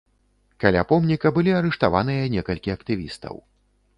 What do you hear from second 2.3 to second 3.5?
некалькі актывістаў.